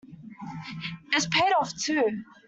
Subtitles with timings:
[1.11, 2.23] It's paid off too.